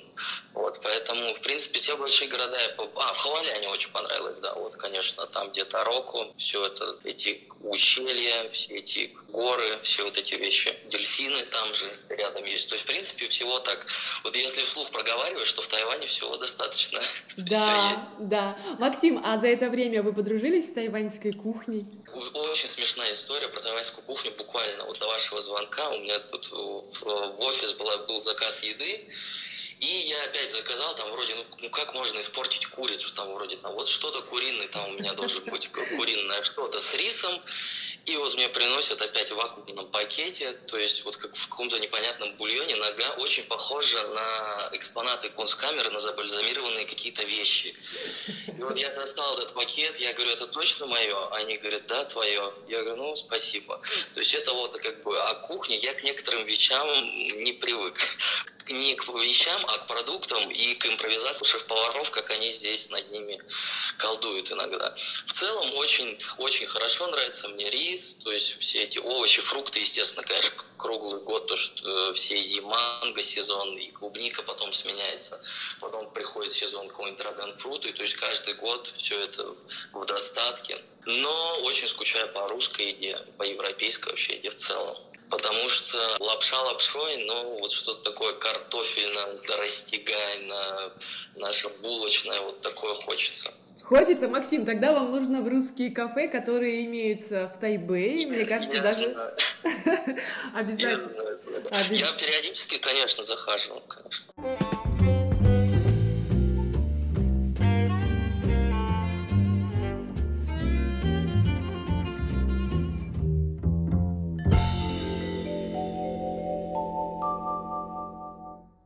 Вот, 0.54 0.80
поэтому, 0.82 1.34
в 1.36 1.42
принципе, 1.42 1.78
все 1.78 1.96
большие 1.96 2.28
города... 2.28 2.60
Я... 2.60 2.76
А, 2.96 3.14
в 3.14 3.18
Хаваляне 3.18 3.70
очень 3.70 3.92
понравилось, 3.92 4.40
да. 4.40 4.54
Вот, 4.56 4.76
конечно, 4.78 5.28
там 5.28 5.52
где-то 5.52 5.84
Року, 5.84 6.34
все 6.38 6.66
это, 6.66 6.98
эти 7.04 7.48
ущелья, 7.62 8.50
все 8.52 8.76
эти 8.76 9.16
горы, 9.30 9.80
все 9.84 10.04
вот 10.04 10.18
эти 10.18 10.36
вещи. 10.36 10.78
Дельфины 10.86 11.44
там 11.48 11.74
же 11.74 11.92
рядом 12.10 12.44
есть. 12.44 12.70
То 12.70 12.76
есть, 12.76 12.84
в 12.84 12.88
принципе, 12.88 13.28
всего 13.30 13.60
так. 13.60 13.86
Вот 14.24 14.36
если 14.36 14.64
вслух 14.64 14.92
проговариваешь, 15.04 15.48
что 15.48 15.62
в 15.62 15.68
Тайване 15.68 16.08
всего 16.08 16.38
достаточно. 16.38 17.00
Да, 17.38 18.10
да. 18.20 18.58
Максим, 18.80 19.20
а 19.24 19.38
за 19.38 19.48
это 19.48 19.70
время 19.70 20.02
вы 20.04 20.14
подружились 20.14 20.68
с 20.68 20.74
тайваньской 20.74 21.34
кухней? 21.34 21.86
Очень 22.14 22.68
смешная 22.68 23.14
история 23.14 23.48
про 23.50 23.60
тайваньскую 23.62 24.04
кухню. 24.06 24.32
Буквально 24.38 24.86
вот 24.86 25.00
до 25.00 25.08
вашего 25.08 25.42
звонка 25.42 25.90
у 25.90 26.00
меня 26.00 26.20
тут 26.20 26.50
в 26.52 27.44
офис 27.44 27.74
была, 27.74 27.98
был 28.06 28.22
заказ 28.22 28.62
еды. 28.64 29.08
И 29.84 30.08
я 30.08 30.24
опять 30.24 30.54
заказал, 30.54 30.96
там 30.96 31.12
вроде, 31.12 31.36
ну, 31.36 31.44
ну 31.60 31.70
как 31.70 31.94
можно 31.94 32.18
испортить 32.20 32.68
курицу, 32.68 33.14
там 33.14 33.34
вроде, 33.34 33.58
там 33.58 33.74
вот 33.74 33.90
что-то 33.90 34.22
куриное, 34.22 34.70
там 34.70 34.90
у 34.90 34.94
меня 34.94 35.12
должен 35.12 35.44
быть 35.44 35.70
куриное 35.70 36.42
что-то 36.44 36.80
с 36.80 36.94
рисом. 36.94 37.42
И 38.06 38.16
вот 38.16 38.34
мне 38.36 38.48
приносят 38.48 39.02
опять 39.02 39.32
вакуумном 39.32 39.92
пакете, 39.92 40.54
то 40.68 40.78
есть 40.78 41.04
вот 41.04 41.18
как 41.18 41.36
в 41.36 41.50
каком-то 41.50 41.80
непонятном 41.80 42.36
бульоне 42.38 42.78
нога 42.78 43.12
очень 43.16 43.44
похожа 43.44 44.08
на 44.08 44.70
экспонаты 44.72 45.30
конскамеры, 45.30 45.90
на 45.90 46.00
забальзамированные 46.00 46.86
какие-то 46.86 47.24
вещи. 47.24 47.76
И 48.48 48.62
вот 48.62 48.78
я 48.78 48.90
достал 48.92 49.34
этот 49.38 49.54
пакет, 49.54 49.98
я 49.98 50.14
говорю, 50.14 50.32
это 50.32 50.48
точно 50.48 50.86
мое? 50.86 51.28
Они 51.32 51.58
говорят, 51.58 51.88
да, 51.88 52.06
твое. 52.06 52.54
Я 52.70 52.84
говорю, 52.84 53.04
ну, 53.04 53.16
спасибо. 53.16 53.82
То 54.14 54.22
есть 54.22 54.34
это 54.34 54.54
вот 54.54 54.78
как 54.78 55.04
бы 55.04 55.20
о 55.20 55.36
кухне 55.36 55.76
я 55.78 55.94
к 55.94 56.04
некоторым 56.04 56.46
вещам 56.46 56.88
не 57.44 57.52
привык 57.52 57.98
не 58.70 58.96
к 58.96 59.08
вещам, 59.08 59.66
а 59.68 59.80
к 59.80 59.88
продуктам 59.88 60.50
и 60.50 60.76
к 60.76 60.86
импровизации 60.86 61.46
шеф-поваров, 61.46 62.12
как 62.12 62.30
они 62.32 62.52
здесь 62.52 62.90
над 62.90 63.10
ними 63.12 63.42
колдуют 63.98 64.52
иногда. 64.52 64.96
В 65.26 65.34
целом 65.34 65.74
очень, 65.76 66.18
очень 66.38 66.68
хорошо 66.68 67.08
нравится 67.08 67.48
мне 67.50 67.70
рис, 67.70 68.20
то 68.24 68.32
есть 68.32 68.60
все 68.60 68.82
эти 68.84 69.00
овощи, 69.00 69.42
фрукты, 69.42 69.80
естественно, 69.80 70.26
конечно, 70.26 70.64
круглый 70.78 71.22
год, 71.22 71.48
то 71.48 71.56
что 71.56 72.10
э, 72.10 72.14
все 72.14 72.36
и 72.36 72.60
манго 72.62 73.22
сезон, 73.22 73.78
и 73.78 73.92
клубника 73.92 74.44
потом 74.44 74.72
сменяется. 74.74 75.42
Потом 75.80 76.12
приходит 76.12 76.54
сезон 76.54 76.90
какой-нибудь 76.90 77.22
драгонфрута, 77.22 77.88
и 77.88 77.94
то 77.94 78.02
есть 78.02 78.16
каждый 78.16 78.56
год 78.56 78.88
все 78.88 79.20
это 79.20 79.56
в 79.94 80.06
достатке. 80.06 80.78
Но 81.06 81.60
очень 81.64 81.88
скучаю 81.88 82.32
по 82.34 82.48
русской 82.48 82.88
еде, 82.88 83.18
по 83.38 83.44
европейской 83.44 84.10
вообще 84.10 84.36
еде 84.36 84.50
в 84.50 84.56
целом 84.56 84.98
потому 85.34 85.68
что 85.68 85.98
лапша 86.20 86.62
лапшой, 86.62 87.26
ну, 87.26 87.60
вот 87.60 87.72
что-то 87.72 88.12
такое 88.12 88.34
картофельно, 88.34 89.40
растягайно, 89.58 90.94
наше 91.36 91.70
булочное, 91.82 92.40
вот 92.42 92.62
такое 92.62 92.94
хочется. 92.94 93.52
Хочется, 93.82 94.28
Максим, 94.28 94.66
тогда 94.66 94.94
вам 94.94 95.12
нужно 95.12 95.42
в 95.42 95.48
русские 95.48 95.92
кафе, 95.92 96.28
которые 96.28 96.86
имеются 96.86 97.52
в 97.54 97.60
Тайбэе, 97.60 98.28
мне 98.28 98.46
кажется, 98.46 98.80
даже 98.80 99.34
обязательно. 100.54 101.38
Я 101.90 102.12
периодически, 102.14 102.78
конечно, 102.78 103.24
захаживал, 103.24 103.82
конечно. 103.82 104.34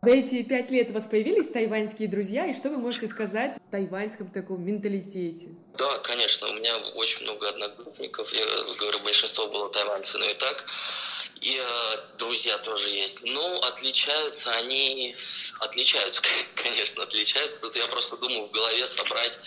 За 0.07 0.13
эти 0.13 0.41
пять 0.41 0.71
лет 0.71 0.89
у 0.91 0.93
вас 0.93 1.05
появились 1.05 1.49
тайваньские 1.49 2.07
друзья, 2.07 2.45
и 2.45 2.53
что 2.53 2.69
вы 2.69 2.77
можете 2.77 3.09
сказать 3.09 3.57
о 3.57 3.71
тайваньском 3.71 4.29
таком 4.29 4.65
менталитете? 4.65 5.49
Да, 5.77 5.99
конечно, 5.99 6.47
у 6.47 6.53
меня 6.53 6.77
очень 6.95 7.23
много 7.23 7.49
одногруппников, 7.49 8.31
я 8.31 8.45
говорю, 8.79 9.01
большинство 9.01 9.47
было 9.47 9.69
тайваньцы, 9.69 10.17
но 10.17 10.23
и 10.23 10.33
так. 10.35 10.63
И 11.41 11.61
э, 11.61 11.97
друзья 12.17 12.57
тоже 12.59 12.89
есть. 12.89 13.19
Ну, 13.23 13.59
отличаются 13.59 14.49
они, 14.51 15.13
отличаются, 15.59 16.21
конечно, 16.55 17.03
отличаются. 17.03 17.59
Тут 17.59 17.75
я 17.75 17.87
просто 17.87 18.15
думаю 18.15 18.43
в 18.43 18.51
голове 18.51 18.85
собрать 18.85 19.37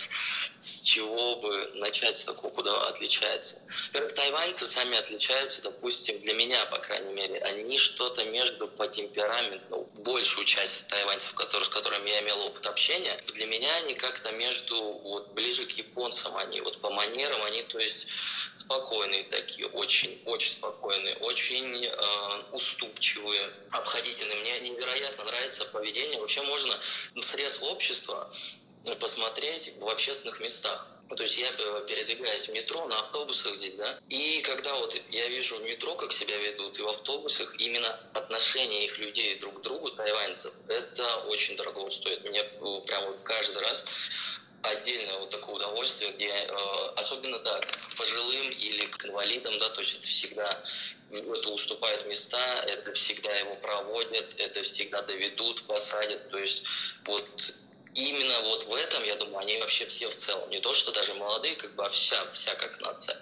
чего 0.91 1.37
бы 1.37 1.71
начать 1.75 2.17
с 2.17 2.23
такого, 2.23 2.51
куда 2.51 2.77
отличается. 2.87 3.57
Во-первых, 3.87 4.13
тайваньцы 4.13 4.65
сами 4.65 4.97
отличаются, 4.97 5.61
допустим, 5.61 6.19
для 6.19 6.33
меня, 6.33 6.65
по 6.65 6.79
крайней 6.79 7.13
мере, 7.13 7.39
они 7.39 7.77
что-то 7.77 8.25
между 8.25 8.67
по 8.67 8.87
темпераменту, 8.87 9.65
ну, 9.69 9.89
большую 10.03 10.45
часть 10.45 10.87
тайваньцев, 10.87 11.33
которые, 11.33 11.65
с 11.65 11.69
которыми 11.69 12.09
я 12.09 12.19
имел 12.21 12.41
опыт 12.41 12.65
общения, 12.65 13.23
для 13.33 13.45
меня 13.45 13.73
они 13.77 13.93
как-то 13.93 14.31
между, 14.33 14.75
вот, 14.81 15.29
ближе 15.31 15.65
к 15.65 15.71
японцам, 15.71 16.35
они 16.35 16.59
вот 16.59 16.81
по 16.81 16.89
манерам, 16.89 17.41
они, 17.43 17.63
то 17.63 17.79
есть, 17.79 18.07
спокойные 18.55 19.23
такие, 19.23 19.67
очень, 19.67 20.21
очень 20.25 20.51
спокойные, 20.51 21.15
очень 21.17 21.85
э, 21.85 22.41
уступчивые, 22.51 23.53
обходительные. 23.71 24.41
Мне 24.41 24.59
невероятно 24.69 25.23
нравится 25.23 25.63
поведение. 25.65 26.19
Вообще 26.19 26.41
можно 26.41 26.77
срез 27.21 27.59
общества 27.61 28.29
посмотреть 28.99 29.73
в 29.79 29.87
общественных 29.87 30.39
местах. 30.39 30.87
То 31.15 31.23
есть 31.23 31.37
я 31.37 31.51
передвигаюсь 31.51 32.47
в 32.47 32.53
метро, 32.53 32.85
на 32.85 32.97
автобусах 32.99 33.53
здесь, 33.53 33.73
да, 33.75 33.99
и 34.07 34.41
когда 34.41 34.73
вот 34.75 34.95
я 35.09 35.27
вижу 35.27 35.57
в 35.57 35.63
метро, 35.63 35.93
как 35.95 36.13
себя 36.13 36.37
ведут, 36.37 36.79
и 36.79 36.81
в 36.81 36.87
автобусах, 36.87 37.53
именно 37.59 37.99
отношение 38.13 38.85
их 38.85 38.97
людей 38.97 39.37
друг 39.39 39.59
к 39.59 39.61
другу, 39.61 39.91
тайваньцев, 39.91 40.53
это 40.69 41.17
очень 41.27 41.57
дорого 41.57 41.89
стоит. 41.89 42.23
Мне 42.23 42.45
ну, 42.61 42.79
прям 42.81 43.21
каждый 43.23 43.61
раз 43.61 43.83
отдельное 44.63 45.19
вот 45.19 45.31
такое 45.31 45.55
удовольствие, 45.55 46.11
где 46.13 46.29
э, 46.29 46.55
особенно, 46.95 47.39
да, 47.39 47.59
пожилым 47.97 48.49
или 48.49 48.85
к 48.85 49.05
инвалидам, 49.05 49.57
да, 49.59 49.69
то 49.69 49.81
есть 49.81 49.97
это 49.97 50.07
всегда 50.07 50.63
это 51.11 51.49
уступают 51.49 52.05
места, 52.05 52.63
это 52.67 52.93
всегда 52.93 53.35
его 53.35 53.55
проводят, 53.55 54.33
это 54.37 54.63
всегда 54.63 55.01
доведут, 55.01 55.63
посадят, 55.63 56.29
то 56.29 56.37
есть 56.37 56.63
вот 57.05 57.53
именно 57.95 58.41
вот 58.41 58.65
в 58.65 58.73
этом, 58.73 59.03
я 59.03 59.15
думаю, 59.15 59.39
они 59.39 59.59
вообще 59.59 59.85
все 59.85 60.09
в 60.09 60.15
целом, 60.15 60.49
не 60.49 60.59
то, 60.59 60.73
что 60.73 60.91
даже 60.91 61.13
молодые, 61.13 61.55
как 61.55 61.75
бы, 61.75 61.85
а 61.85 61.89
вся, 61.89 62.29
вся 62.31 62.55
как 62.55 62.79
нация. 62.81 63.17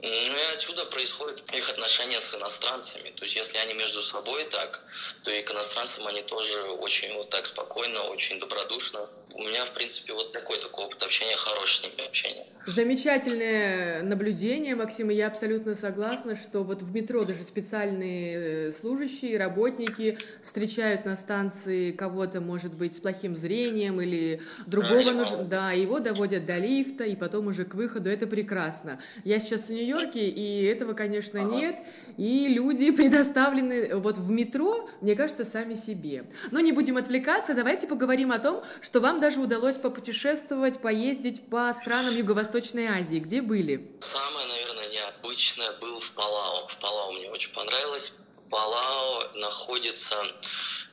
Ну 0.00 0.36
и 0.36 0.54
отсюда 0.54 0.84
происходит 0.84 1.42
их 1.54 1.68
отношения 1.68 2.20
с 2.20 2.34
иностранцами. 2.34 3.10
То 3.10 3.24
есть 3.24 3.36
если 3.36 3.58
они 3.58 3.74
между 3.74 4.02
собой 4.02 4.44
так, 4.44 4.84
то 5.24 5.30
и 5.30 5.42
к 5.42 5.50
иностранцам 5.50 6.06
они 6.06 6.22
тоже 6.22 6.62
очень 6.62 7.12
вот 7.14 7.30
так 7.30 7.46
спокойно, 7.46 8.02
очень 8.04 8.38
добродушно. 8.38 9.08
У 9.34 9.40
меня, 9.40 9.64
в 9.66 9.72
принципе, 9.72 10.12
вот 10.12 10.32
такой 10.32 10.60
такой 10.60 10.86
опыт 10.86 11.02
общения, 11.02 11.36
хороший 11.36 11.80
с 11.80 11.82
ними 11.82 12.06
общение. 12.06 12.46
Замечательное 12.66 14.02
наблюдение, 14.02 14.74
Максим, 14.74 15.10
и 15.10 15.14
я 15.14 15.28
абсолютно 15.28 15.74
согласна, 15.74 16.34
что 16.34 16.64
вот 16.64 16.82
в 16.82 16.94
метро 16.94 17.24
даже 17.24 17.42
специальные 17.44 18.68
э, 18.68 18.72
служащие, 18.72 19.38
работники 19.38 20.18
встречают 20.42 21.04
на 21.04 21.16
станции 21.16 21.92
кого-то, 21.92 22.40
может 22.40 22.74
быть, 22.74 22.94
с 22.94 23.00
плохим 23.00 23.36
зрением 23.36 24.00
или 24.00 24.42
другого, 24.66 25.12
нуж... 25.12 25.28
да, 25.48 25.72
его 25.72 25.98
доводят 25.98 26.44
до 26.44 26.58
лифта 26.58 27.04
и 27.04 27.16
потом 27.16 27.46
уже 27.46 27.64
к 27.64 27.74
выходу. 27.74 28.10
Это 28.10 28.26
прекрасно. 28.26 29.00
Я 29.24 29.38
сейчас 29.38 29.68
в 29.68 29.70
нью 29.70 29.78
Нью-Йорке, 29.78 30.28
и 30.28 30.64
этого, 30.64 30.92
конечно, 30.92 31.42
ага. 31.42 31.54
нет. 31.54 31.76
И 32.16 32.48
люди 32.48 32.90
предоставлены 32.98 33.96
вот 33.96 34.18
в 34.18 34.30
метро, 34.30 34.90
мне 35.00 35.14
кажется, 35.16 35.44
сами 35.44 35.74
себе. 35.74 36.24
Но 36.50 36.60
не 36.60 36.72
будем 36.72 36.96
отвлекаться, 36.96 37.54
давайте 37.54 37.86
поговорим 37.86 38.32
о 38.32 38.38
том, 38.38 38.62
что 38.82 39.00
вам 39.00 39.17
даже 39.18 39.40
удалось 39.40 39.76
попутешествовать, 39.76 40.80
поездить 40.80 41.48
по 41.48 41.72
странам 41.74 42.14
Юго-Восточной 42.14 42.86
Азии. 42.86 43.18
Где 43.18 43.42
были? 43.42 43.90
Самое, 44.00 44.46
наверное, 44.46 44.88
необычное 44.88 45.72
был 45.80 46.00
в 46.00 46.12
Палау. 46.12 46.68
В 46.68 46.76
Палау 46.78 47.12
мне 47.12 47.30
очень 47.30 47.52
понравилось. 47.52 48.12
Палау 48.50 49.22
находится 49.34 50.16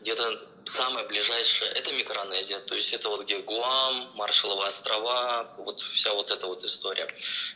где-то 0.02 0.42
самое 0.66 1.06
ближайшее, 1.08 1.72
это 1.72 1.94
Микронезия, 1.94 2.60
то 2.60 2.76
есть 2.76 2.92
это 2.92 3.10
вот 3.10 3.24
где 3.24 3.38
Гуам, 3.40 4.12
Маршалловы 4.16 4.66
острова, 4.66 5.54
вот 5.58 5.82
вся 5.82 6.14
вот 6.14 6.32
эта 6.32 6.48
вот 6.48 6.64
история. 6.64 7.14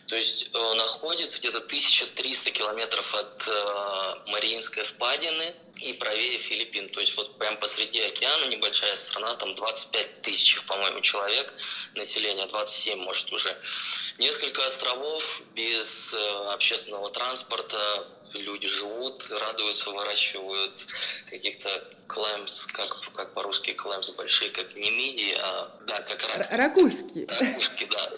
То 0.07 0.15
есть 0.15 0.49
э, 0.53 0.73
находится 0.75 1.37
где-то 1.39 1.57
1300 1.57 2.51
километров 2.51 3.13
от 3.15 3.47
э, 3.47 4.29
Мариинской 4.31 4.85
впадины, 4.85 5.55
и 5.81 5.93
правее 5.93 6.37
Филиппин. 6.37 6.89
То 6.89 6.99
есть 6.99 7.15
вот 7.15 7.37
прям 7.37 7.57
посреди 7.57 8.01
океана 8.01 8.45
небольшая 8.45 8.95
страна, 8.95 9.35
там 9.35 9.55
25 9.55 10.21
тысяч, 10.21 10.61
по-моему, 10.65 11.01
человек, 11.01 11.53
население 11.95 12.47
27, 12.47 12.99
может, 12.99 13.31
уже. 13.31 13.55
Несколько 14.17 14.65
островов 14.65 15.41
без 15.55 16.13
э, 16.13 16.51
общественного 16.53 17.09
транспорта, 17.11 18.07
люди 18.33 18.67
живут, 18.67 19.25
радуются, 19.31 19.89
выращивают 19.91 20.73
каких-то 21.29 21.69
клэмс, 22.07 22.65
как, 22.73 22.99
как 23.13 23.33
по-русски 23.33 23.73
клэмс 23.73 24.09
большие, 24.09 24.49
как 24.49 24.75
не 24.75 24.91
мидии, 24.91 25.35
а 25.39 25.71
да, 25.87 26.01
как 26.01 26.23
рак... 26.23 26.47
ракушки. 26.51 27.25
Ракушки, 27.27 27.87
да. 27.91 28.11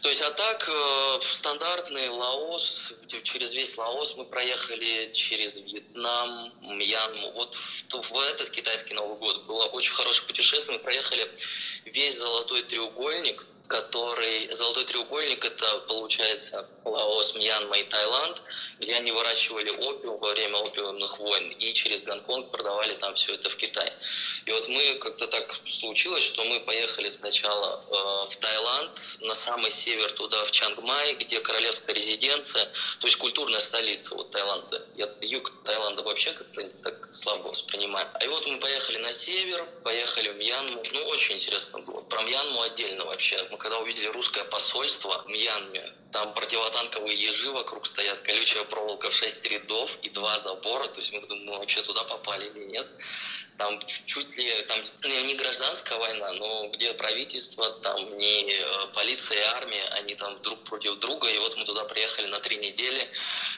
То 0.00 0.08
есть, 0.08 0.20
а 0.22 0.30
так, 0.30 0.68
э, 0.68 1.18
стандартный 1.20 2.08
Лаос, 2.08 2.94
через 3.22 3.52
весь 3.52 3.76
Лаос 3.76 4.14
мы 4.16 4.24
проехали, 4.24 5.12
через 5.12 5.60
Вьетнам, 5.60 6.52
Мьянму. 6.62 7.32
Вот 7.32 7.54
в, 7.54 8.10
в 8.10 8.18
этот 8.20 8.50
китайский 8.50 8.94
Новый 8.94 9.18
год 9.18 9.44
было 9.44 9.66
очень 9.66 9.92
хорошее 9.92 10.26
путешествие. 10.26 10.78
Мы 10.78 10.82
проехали 10.82 11.30
весь 11.84 12.18
Золотой 12.18 12.62
треугольник, 12.62 13.46
который... 13.70 14.52
Золотой 14.52 14.84
треугольник– 14.84 15.44
это, 15.44 15.78
получается, 15.86 16.68
Лаос, 16.84 17.34
Мьянма 17.36 17.78
и 17.78 17.84
Таиланд, 17.84 18.42
где 18.80 18.96
они 18.96 19.12
выращивали 19.12 19.70
опиум 19.70 20.18
во 20.18 20.30
время 20.30 20.58
опиумных 20.58 21.18
войн 21.18 21.50
и 21.50 21.72
через 21.72 22.02
Гонконг 22.02 22.50
продавали 22.50 22.94
там 22.96 23.14
все 23.14 23.34
это 23.34 23.48
в 23.48 23.56
Китай. 23.56 23.92
И 24.46 24.52
вот 24.52 24.66
мы 24.68 24.98
как-то 24.98 25.28
так 25.28 25.54
случилось, 25.64 26.24
что 26.24 26.42
мы 26.44 26.60
поехали 26.60 27.08
сначала 27.08 27.80
э, 27.80 28.30
в 28.30 28.36
Таиланд, 28.36 28.90
на 29.20 29.34
самый 29.34 29.70
север 29.70 30.10
туда, 30.12 30.44
в 30.44 30.50
Чангмай, 30.50 31.14
где 31.14 31.40
королевская 31.40 31.94
резиденция, 31.94 32.64
то 33.00 33.06
есть 33.06 33.16
культурная 33.18 33.60
столица 33.60 34.14
вот 34.16 34.30
Таиланда. 34.30 34.84
Я 34.96 35.08
юг 35.20 35.52
Таиланда 35.64 36.02
вообще 36.02 36.32
как-то 36.32 36.68
так 36.82 37.14
слабо 37.14 37.48
воспринимаю. 37.48 38.08
А 38.14 38.24
и 38.24 38.28
вот 38.28 38.44
мы 38.46 38.58
поехали 38.58 38.98
на 38.98 39.12
север, 39.12 39.64
поехали 39.84 40.30
в 40.30 40.36
Мьянму. 40.36 40.82
Ну, 40.92 41.04
очень 41.04 41.36
интересно 41.36 41.78
было. 41.80 42.00
Про 42.02 42.22
Мьянму 42.22 42.62
отдельно 42.62 43.04
вообще. 43.04 43.46
Мы 43.50 43.59
когда 43.60 43.78
увидели 43.78 44.08
русское 44.08 44.44
посольство 44.44 45.22
в 45.22 45.28
Мьянме, 45.28 45.92
там 46.12 46.32
противотанковые 46.34 47.14
ежи 47.14 47.50
вокруг 47.52 47.86
стоят, 47.86 48.20
колючая 48.20 48.64
проволока 48.64 49.10
в 49.10 49.14
шесть 49.14 49.44
рядов 49.44 49.98
и 50.02 50.10
два 50.10 50.38
забора. 50.38 50.88
То 50.88 51.00
есть 51.00 51.12
мы 51.12 51.20
думаем, 51.20 51.46
мы 51.46 51.58
вообще 51.58 51.82
туда 51.82 52.02
попали 52.04 52.48
или 52.48 52.64
нет 52.64 52.88
там 53.60 53.78
чуть 54.06 54.36
ли, 54.38 54.62
там 54.62 54.78
ну, 55.02 55.20
не 55.26 55.34
гражданская 55.34 55.98
война, 55.98 56.32
но 56.32 56.68
где 56.68 56.94
правительство, 56.94 57.70
там 57.82 58.16
не 58.16 58.50
э, 58.50 58.86
полиция 58.94 59.38
и 59.38 59.42
армия, 59.42 59.84
они 59.98 60.14
там 60.14 60.40
друг 60.40 60.64
против 60.64 60.98
друга, 60.98 61.28
и 61.28 61.38
вот 61.38 61.54
мы 61.58 61.66
туда 61.66 61.84
приехали 61.84 62.26
на 62.28 62.40
три 62.40 62.56
недели, 62.56 63.10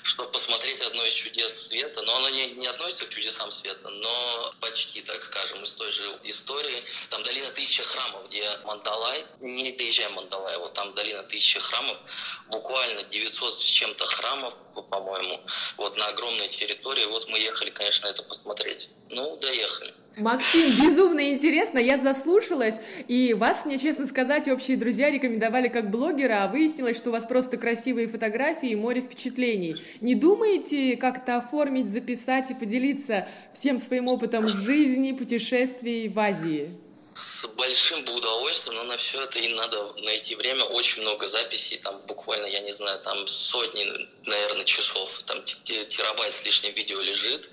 чтобы 0.02 0.32
посмотреть 0.32 0.80
одно 0.80 1.04
из 1.04 1.14
чудес 1.14 1.68
света, 1.68 2.02
но 2.02 2.16
оно 2.16 2.30
не, 2.30 2.46
не 2.46 2.66
относится 2.66 3.06
к 3.06 3.10
чудесам 3.10 3.52
света, 3.52 3.88
но 3.90 4.52
почти, 4.60 5.02
так 5.02 5.22
скажем, 5.22 5.62
из 5.62 5.70
той 5.70 5.92
же 5.92 6.18
истории. 6.24 6.82
Там 7.08 7.22
долина 7.22 7.50
тысячи 7.50 7.84
храмов, 7.84 8.26
где 8.26 8.58
Мандалай, 8.64 9.24
не 9.38 9.70
доезжаем 9.70 10.14
Мандалай, 10.14 10.58
вот 10.58 10.74
там 10.74 10.94
долина 10.94 11.22
тысячи 11.22 11.60
храмов, 11.60 11.96
буквально 12.48 13.04
900 13.04 13.52
с 13.52 13.62
чем-то 13.62 14.04
храмов, 14.06 14.54
по-моему, 14.80 15.40
вот 15.76 15.98
на 15.98 16.06
огромной 16.06 16.48
территории, 16.48 17.04
вот 17.06 17.28
мы 17.28 17.38
ехали, 17.38 17.70
конечно, 17.70 18.06
это 18.06 18.22
посмотреть. 18.22 18.88
Ну, 19.10 19.36
доехали. 19.36 19.92
Максим, 20.16 20.76
безумно 20.82 21.30
интересно, 21.30 21.78
я 21.78 21.96
заслушалась, 21.96 22.78
и 23.08 23.34
вас, 23.34 23.64
мне 23.64 23.78
честно 23.78 24.06
сказать, 24.06 24.46
общие 24.48 24.76
друзья 24.76 25.10
рекомендовали 25.10 25.68
как 25.68 25.90
блогера, 25.90 26.44
а 26.44 26.48
выяснилось, 26.48 26.98
что 26.98 27.08
у 27.08 27.12
вас 27.12 27.24
просто 27.24 27.56
красивые 27.56 28.08
фотографии 28.08 28.70
и 28.70 28.76
море 28.76 29.00
впечатлений. 29.00 29.76
Не 30.00 30.14
думаете 30.14 30.96
как-то 30.96 31.36
оформить, 31.36 31.88
записать 31.88 32.50
и 32.50 32.54
поделиться 32.54 33.26
всем 33.52 33.78
своим 33.78 34.08
опытом 34.08 34.48
жизни, 34.48 35.12
путешествий 35.12 36.08
в 36.08 36.18
Азии? 36.18 36.76
С 37.14 37.46
большим 37.48 38.04
бы 38.04 38.14
удовольствием, 38.14 38.76
но 38.76 38.84
на 38.84 38.96
все 38.96 39.22
это 39.22 39.38
и 39.38 39.48
надо 39.48 39.92
найти 39.98 40.34
время. 40.34 40.64
Очень 40.64 41.02
много 41.02 41.26
записей, 41.26 41.78
там 41.78 42.00
буквально, 42.06 42.46
я 42.46 42.60
не 42.60 42.72
знаю, 42.72 43.00
там 43.00 43.28
сотни, 43.28 44.08
наверное, 44.24 44.64
часов, 44.64 45.20
там 45.26 45.42
терабайт 45.42 46.34
с 46.34 46.44
лишним 46.44 46.72
видео 46.72 47.00
лежит 47.00 47.50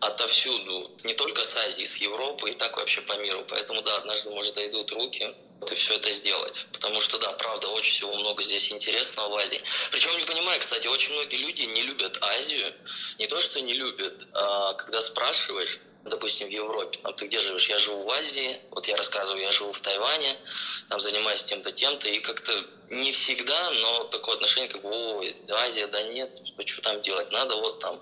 отовсюду, 0.00 0.90
не 1.04 1.14
только 1.14 1.44
с 1.44 1.54
Азии, 1.56 1.84
с 1.84 1.96
Европы 1.96 2.50
и 2.50 2.54
так 2.54 2.76
вообще 2.76 3.02
по 3.02 3.12
миру. 3.18 3.44
Поэтому, 3.48 3.82
да, 3.82 3.96
однажды, 3.96 4.30
может, 4.30 4.54
дойдут 4.54 4.90
руки 4.92 5.34
и 5.70 5.74
все 5.74 5.94
это 5.94 6.10
сделать. 6.10 6.66
Потому 6.72 7.00
что, 7.02 7.18
да, 7.18 7.32
правда, 7.32 7.68
очень 7.68 7.92
всего 7.92 8.14
много 8.14 8.42
здесь 8.42 8.72
интересного 8.72 9.28
в 9.28 9.36
Азии. 9.36 9.62
Причем, 9.90 10.16
не 10.16 10.24
понимаю, 10.24 10.58
кстати, 10.58 10.86
очень 10.86 11.12
многие 11.12 11.36
люди 11.36 11.62
не 11.62 11.82
любят 11.82 12.16
Азию. 12.22 12.72
Не 13.18 13.26
то, 13.26 13.40
что 13.40 13.60
не 13.60 13.74
любят, 13.74 14.26
а 14.32 14.72
когда 14.74 15.00
спрашиваешь, 15.02 15.78
допустим, 16.04 16.48
в 16.48 16.50
Европе, 16.50 16.98
там, 17.02 17.14
ты 17.14 17.26
где 17.26 17.40
живешь? 17.40 17.68
Я 17.68 17.78
живу 17.78 18.02
в 18.02 18.10
Азии, 18.10 18.60
вот 18.70 18.86
я 18.88 18.96
рассказываю, 18.96 19.42
я 19.42 19.52
живу 19.52 19.72
в 19.72 19.80
Тайване, 19.80 20.36
там 20.88 21.00
занимаюсь 21.00 21.42
тем-то, 21.42 21.70
тем-то, 21.70 22.08
и 22.08 22.20
как-то 22.20 22.64
не 22.90 23.12
всегда, 23.12 23.70
но 23.70 24.04
такое 24.04 24.34
отношение, 24.34 24.68
как 24.68 24.84
о, 24.84 25.22
Азия, 25.62 25.86
да 25.86 26.02
нет, 26.02 26.42
что 26.66 26.82
там 26.82 27.00
делать, 27.02 27.30
надо 27.30 27.54
вот 27.54 27.78
там 27.78 28.00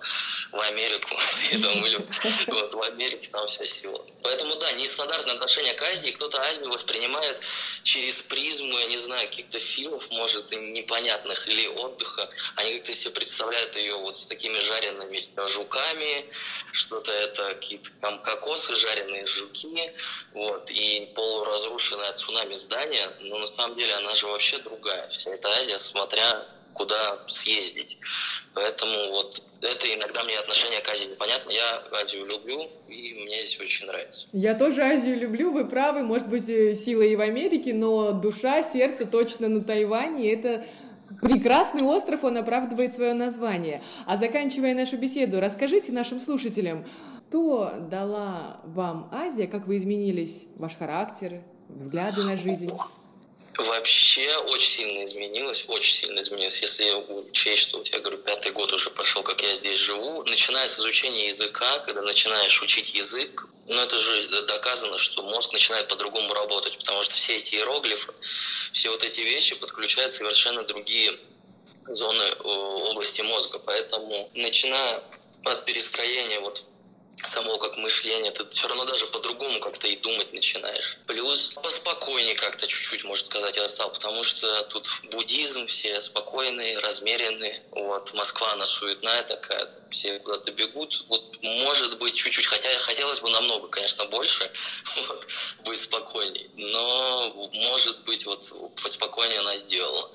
в 0.50 0.60
Америку, 0.60 1.14
думаю, 1.52 2.08
вот 2.46 2.72
в 2.72 2.82
Америке 2.82 3.28
там 3.30 3.46
вся 3.46 3.66
сила. 3.66 4.04
Поэтому, 4.22 4.56
да, 4.56 4.72
нестандартное 4.72 5.34
отношение 5.34 5.74
к 5.74 5.82
Азии, 5.82 6.10
кто-то 6.10 6.40
Азию 6.40 6.70
воспринимает 6.70 7.38
через 7.82 8.14
призму, 8.22 8.78
я 8.78 8.86
не 8.86 8.96
знаю, 8.96 9.28
каких-то 9.28 9.58
фильмов, 9.58 10.10
может, 10.10 10.50
непонятных, 10.52 11.46
или 11.48 11.66
отдыха, 11.66 12.30
они 12.56 12.78
как-то 12.78 12.94
себе 12.94 13.10
представляют 13.10 13.76
ее 13.76 13.94
вот 13.96 14.16
с 14.16 14.24
такими 14.24 14.58
жареными 14.58 15.28
жуками, 15.48 16.26
что-то 16.72 17.12
это 17.12 17.54
какие-то 17.54 17.90
там 18.00 18.22
кокосы, 18.22 18.74
жареные 18.74 19.26
жуки, 19.26 19.92
вот, 20.32 20.70
и 20.70 21.12
полуразрушенное 21.14 22.08
от 22.08 22.18
цунами 22.18 22.54
здание, 22.54 23.12
но 23.20 23.38
на 23.38 23.46
самом 23.46 23.76
деле 23.76 23.94
она 23.94 24.14
же 24.14 24.26
вообще 24.26 24.58
другая 24.58 24.77
другая 24.78 25.08
вся 25.08 25.30
эта 25.30 25.48
Азия, 25.48 25.76
смотря 25.76 26.44
куда 26.74 27.18
съездить. 27.26 27.98
Поэтому 28.54 29.10
вот 29.10 29.42
это 29.62 29.92
иногда 29.92 30.22
мне 30.22 30.38
отношение 30.38 30.80
к 30.80 30.88
Азии 30.88 31.08
непонятно. 31.08 31.50
Я 31.50 31.82
Азию 31.90 32.26
люблю, 32.26 32.68
и 32.88 33.14
мне 33.14 33.40
здесь 33.40 33.58
очень 33.60 33.86
нравится. 33.86 34.28
Я 34.32 34.54
тоже 34.54 34.82
Азию 34.82 35.18
люблю, 35.18 35.50
вы 35.50 35.66
правы, 35.66 36.02
может 36.02 36.28
быть, 36.28 36.48
э, 36.48 36.74
сила 36.74 37.02
и 37.02 37.16
в 37.16 37.20
Америке, 37.20 37.74
но 37.74 38.12
душа, 38.12 38.62
сердце 38.62 39.06
точно 39.06 39.48
на 39.48 39.64
Тайване. 39.64 40.32
Это 40.32 40.64
прекрасный 41.20 41.82
остров, 41.82 42.22
он 42.22 42.36
оправдывает 42.36 42.94
свое 42.94 43.12
название. 43.12 43.82
А 44.06 44.16
заканчивая 44.16 44.74
нашу 44.74 44.98
беседу, 44.98 45.40
расскажите 45.40 45.90
нашим 45.90 46.20
слушателям, 46.20 46.86
что 47.28 47.74
дала 47.90 48.60
вам 48.64 49.10
Азия, 49.12 49.46
как 49.46 49.66
вы 49.66 49.76
изменились, 49.76 50.46
ваш 50.56 50.76
характер, 50.76 51.42
взгляды 51.68 52.22
на 52.22 52.36
жизнь? 52.36 52.70
Вообще 53.58 54.36
очень 54.36 54.72
сильно 54.72 55.04
изменилось, 55.04 55.64
очень 55.66 55.92
сильно 55.92 56.22
изменилось. 56.22 56.62
Если 56.62 56.92
учесть, 56.92 57.62
что 57.62 57.82
я 57.90 57.98
говорю, 57.98 58.18
пятый 58.18 58.52
год 58.52 58.72
уже 58.72 58.88
пошел, 58.88 59.24
как 59.24 59.42
я 59.42 59.52
здесь 59.56 59.80
живу, 59.80 60.22
начиная 60.22 60.68
с 60.68 60.78
изучения 60.78 61.26
языка, 61.26 61.80
когда 61.80 62.02
начинаешь 62.02 62.62
учить 62.62 62.94
язык, 62.94 63.48
ну 63.66 63.80
это 63.80 63.98
же 63.98 64.42
доказано, 64.46 64.98
что 64.98 65.24
мозг 65.24 65.52
начинает 65.52 65.88
по-другому 65.88 66.32
работать, 66.34 66.78
потому 66.78 67.02
что 67.02 67.14
все 67.16 67.38
эти 67.38 67.56
иероглифы, 67.56 68.12
все 68.72 68.90
вот 68.90 69.02
эти 69.02 69.22
вещи 69.22 69.56
подключают 69.56 70.12
совершенно 70.12 70.62
другие 70.62 71.18
зоны 71.88 72.22
э, 72.22 72.42
области 72.44 73.22
мозга. 73.22 73.58
Поэтому 73.58 74.30
начиная 74.34 75.02
от 75.44 75.64
перестроения 75.64 76.38
вот 76.38 76.64
самого 77.26 77.58
как 77.58 77.76
мышления, 77.76 78.30
ты 78.30 78.48
все 78.50 78.68
равно 78.68 78.84
даже 78.84 79.06
по-другому 79.06 79.60
как-то 79.60 79.86
и 79.88 79.96
думать 79.96 80.32
начинаешь. 80.32 80.98
Плюс 81.06 81.52
поспокойнее 81.54 82.34
как-то 82.34 82.66
чуть-чуть, 82.66 83.04
может 83.04 83.26
сказать, 83.26 83.56
я 83.56 83.68
стал, 83.68 83.90
потому 83.92 84.22
что 84.22 84.62
тут 84.64 84.88
буддизм, 85.04 85.66
все 85.66 86.00
спокойные, 86.00 86.78
размеренные. 86.78 87.62
Вот, 87.72 88.12
Москва, 88.14 88.52
она 88.52 88.66
суетная 88.66 89.22
такая, 89.22 89.72
все 89.90 90.18
куда-то 90.20 90.52
бегут. 90.52 91.04
Вот, 91.08 91.42
может 91.42 91.98
быть, 91.98 92.14
чуть-чуть, 92.14 92.46
хотя 92.46 92.68
хотелось 92.78 93.20
бы 93.20 93.30
намного, 93.30 93.68
конечно, 93.68 94.04
больше, 94.06 94.50
вот, 95.08 95.26
быть 95.64 95.78
спокойней. 95.78 96.50
Но, 96.54 97.50
может 97.52 98.00
быть, 98.04 98.26
вот, 98.26 98.52
спокойнее 98.88 99.40
она 99.40 99.58
сделала. 99.58 100.10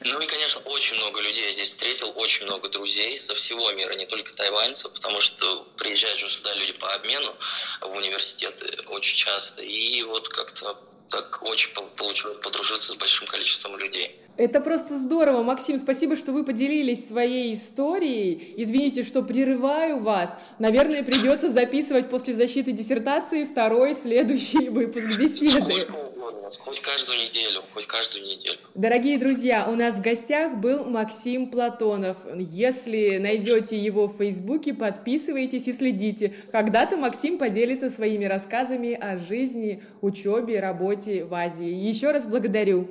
Ну 0.00 0.20
и, 0.20 0.26
конечно, 0.26 0.60
очень 0.62 0.96
много 0.96 1.20
людей 1.20 1.44
я 1.44 1.50
здесь 1.50 1.68
встретил, 1.70 2.12
очень 2.16 2.46
много 2.46 2.68
друзей 2.68 3.16
со 3.18 3.34
всего 3.34 3.70
мира, 3.72 3.92
не 3.94 4.06
только 4.06 4.34
тайваньцев, 4.34 4.92
потому 4.92 5.20
что 5.20 5.64
приезжают 5.76 6.18
же 6.18 6.28
сюда 6.48 6.60
люди 6.60 6.72
по 6.72 6.92
обмену 6.94 7.34
в 7.80 7.96
университеты 7.96 8.66
очень 8.88 9.16
часто. 9.16 9.62
И 9.62 10.02
вот 10.02 10.28
как-то 10.28 10.76
так 11.10 11.42
очень 11.42 11.70
получилось 11.96 12.38
подружиться 12.42 12.92
с 12.92 12.94
большим 12.96 13.26
количеством 13.26 13.78
людей. 13.78 14.14
Это 14.36 14.60
просто 14.60 14.98
здорово. 14.98 15.42
Максим, 15.42 15.78
спасибо, 15.78 16.16
что 16.16 16.32
вы 16.32 16.44
поделились 16.44 17.08
своей 17.08 17.54
историей. 17.54 18.54
Извините, 18.58 19.02
что 19.02 19.22
прерываю 19.22 19.98
вас. 19.98 20.36
Наверное, 20.58 21.02
придется 21.02 21.50
записывать 21.50 22.10
после 22.10 22.34
защиты 22.34 22.72
диссертации 22.72 23.44
второй 23.46 23.94
следующий 23.94 24.68
выпуск 24.68 25.06
беседы. 25.18 25.86
Сколько 25.88 26.07
угодно, 26.28 26.50
хоть 26.58 26.80
каждую 26.80 27.18
неделю, 27.18 27.62
хоть 27.74 27.86
каждую 27.86 28.24
неделю. 28.26 28.58
Дорогие 28.74 29.18
друзья, 29.18 29.68
у 29.68 29.74
нас 29.74 29.96
в 29.96 30.02
гостях 30.02 30.54
был 30.56 30.84
Максим 30.84 31.50
Платонов. 31.50 32.16
Если 32.36 33.18
найдете 33.18 33.76
его 33.76 34.06
в 34.06 34.16
Фейсбуке, 34.18 34.74
подписывайтесь 34.74 35.66
и 35.68 35.72
следите. 35.72 36.34
Когда-то 36.52 36.96
Максим 36.96 37.38
поделится 37.38 37.90
своими 37.90 38.24
рассказами 38.24 38.94
о 38.94 39.18
жизни, 39.18 39.82
учебе, 40.00 40.60
работе 40.60 41.24
в 41.24 41.34
Азии. 41.34 41.68
Еще 41.68 42.10
раз 42.10 42.26
благодарю. 42.26 42.88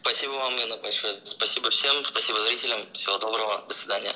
Спасибо 0.00 0.32
вам, 0.32 0.58
Инна, 0.58 0.76
большое. 0.76 1.14
Спасибо 1.24 1.70
всем, 1.70 2.04
спасибо 2.04 2.40
зрителям. 2.40 2.82
Всего 2.92 3.18
доброго, 3.18 3.64
до 3.68 3.74
свидания. 3.74 4.14